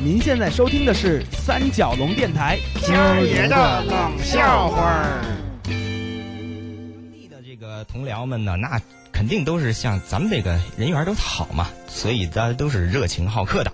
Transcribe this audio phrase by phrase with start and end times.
[0.00, 5.24] 您现在收听的是三角龙电台今儿爷的冷笑话儿。
[5.64, 5.72] 当
[7.12, 8.80] 地的这个同僚们呢，那
[9.10, 13.72] 肯定都是像咱们这个人缘都好嘛，所以大家都是热情好客的。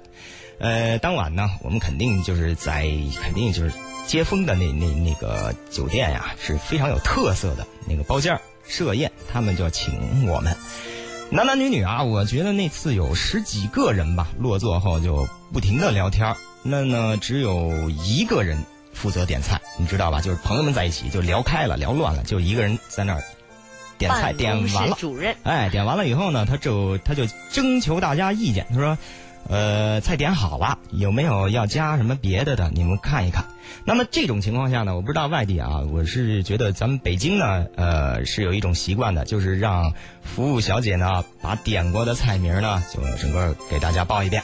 [0.60, 2.88] 呃，当晚呢，我们肯定就是在
[3.22, 3.70] 肯定就是
[4.06, 10.56] 接风的那那那个酒店呀，是非常有特色的那个包间设宴，他们就请我们
[11.30, 20.20] 男男女女啊，我觉得那次有十几个人吧，落座后就不停的聊天儿那呢，只有一个人负责点菜，你知道吧？
[20.20, 23.24] 就是朋友们在一起就聊开了，聊乱了，就一个人在那儿
[23.98, 28.98] 点菜，点完了，主任，哎，点完了以后呢，他就他就征求大家意见，他说，
[29.48, 32.70] 呃，菜点好了，有没有要加什么别的的？
[32.70, 33.44] 你们看一看。
[33.84, 39.92] 那么这种情况下呢，我不知道外地啊，我是觉得咱们北京呢，呃，是有一种习惯的，就是让
[40.22, 44.42] 服务小姐呢把点过的菜名呢，就整个给大家报一遍。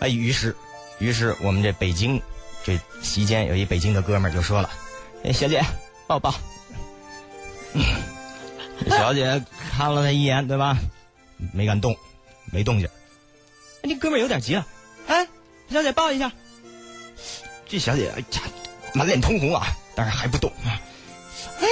[0.00, 0.54] 哎，于是，
[0.98, 2.20] 于是我们这北京
[2.62, 4.70] 这席间有一北京的哥们就说了
[5.24, 5.62] ：“哎，小姐，
[6.06, 6.34] 报报。
[8.84, 10.78] ”这小姐看了他一眼，对吧？
[11.52, 11.96] 没敢动，
[12.52, 12.88] 没动静。
[13.82, 14.66] 那哥们有点急了，
[15.08, 15.26] 哎，
[15.68, 16.30] 小姐抱一下。
[17.68, 18.42] 这小姐哎呀，
[18.94, 20.80] 满脸通红啊，但是还不动啊。
[21.60, 21.66] 哎，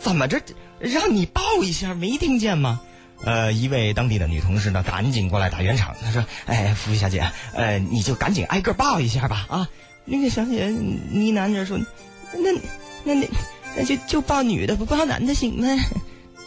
[0.00, 0.40] 怎么着？
[0.78, 2.80] 让你抱一下，没听见吗？
[3.24, 5.96] 呃，一位当地的女同事呢，赶紧过来打圆场。
[6.02, 9.68] 她说：“哎，服务小姐，呃，你就赶紧挨个抱一下吧，啊。”
[10.04, 11.78] 那个小姐呢喃着说
[12.34, 12.52] ：“那
[13.04, 13.28] 那那
[13.76, 15.66] 那就就抱女的，不抱男的行吗？”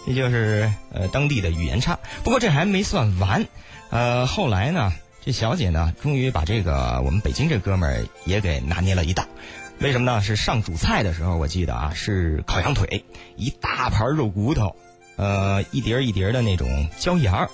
[0.06, 1.98] 这就是呃当地的语言差。
[2.24, 3.46] 不过这还没算完，
[3.90, 9.26] 呃，后来呢，这小姐呢，终于把这个我们北京这哥们儿也给拿捏了一道。
[9.80, 10.22] 为什么呢？
[10.22, 13.04] 是上主菜的时候，我记得啊，是烤羊腿，
[13.36, 14.76] 一大盘肉骨头，
[15.16, 17.50] 呃，一碟一碟的那种椒盐儿。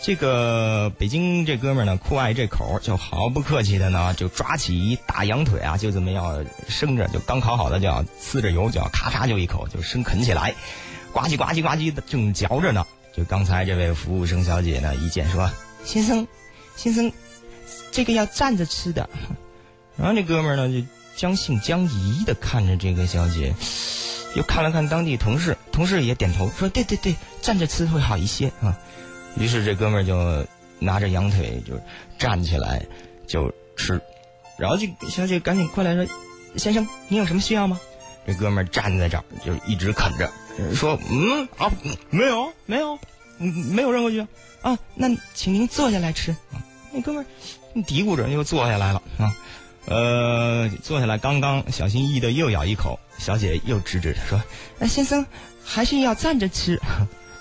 [0.00, 10.54] 这个北京这哥们儿呢，酷爱这口，就毫不客气的呢，就抓起一大羊腿啊，就这么要生着，就刚烤好的，就要呲着油，就要咔嚓就一口就生啃起来，
[11.12, 12.84] 呱唧呱唧呱唧的正嚼着呢。
[13.16, 15.48] 就刚才这位服务生小姐呢，一见说
[15.84, 16.26] ：“先生，
[16.76, 17.12] 先生，
[17.90, 19.08] 这个要站着吃的。
[19.96, 23.54] ”然后这哥们儿呢，就将信将疑的看着这个小姐，
[24.34, 28.76] 又看了看当地同事，同事也点头说：“对对对，站着吃会好一些啊。”
[29.38, 30.46] 于是这哥们儿就
[30.78, 31.78] 拿着羊腿就
[32.18, 32.84] 站起来
[33.26, 34.00] 就吃，
[34.58, 36.06] 然后这小姐赶紧过来说
[36.56, 37.78] ：“先生，你有什么需要吗？”
[38.26, 40.30] 这哥们儿站在这儿就一直啃着，
[40.74, 41.70] 说：“嗯啊，
[42.10, 42.98] 没有没有，嗯
[43.38, 44.26] 没有任何需要
[44.62, 46.62] 啊，那请您坐下来吃。”啊
[46.94, 49.34] 那哥们儿嘀咕着又坐下来了啊，
[49.86, 54.42] 呃，坐下来刚刚小心翼翼的又咬一口，小姐又指指他说
[54.78, 55.24] ：“哎先生
[55.64, 56.78] 还是要站着吃。”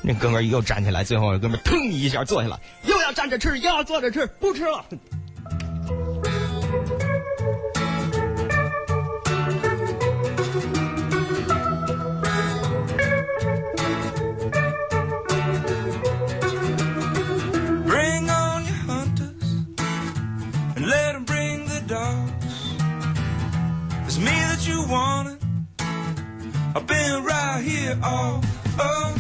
[0.02, 4.86] 那哥们儿又站起来，最后哥们儿腾一下坐下来，又要站着吃，又要坐着吃，不吃了。
[24.60, 25.38] you wanted.
[26.76, 28.44] I've been right here all
[28.80, 29.20] along.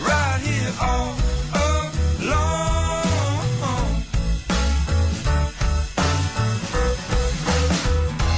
[0.00, 1.14] Right here all
[2.22, 2.64] along.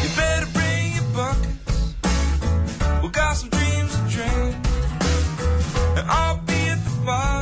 [0.02, 1.94] You better bring your buckets.
[3.02, 4.54] We got some dreams to dream.
[5.96, 7.35] And I'll be at the bar.